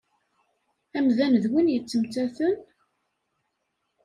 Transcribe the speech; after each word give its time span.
Amdan 0.97 1.33
d 1.43 1.45
win 1.51 1.71
yettmettaten? 1.73 2.55